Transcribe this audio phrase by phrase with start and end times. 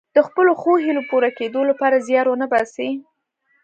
[0.15, 2.89] د خپلو ښو هیلو پوره کیدو لپاره زیار ونه باسي.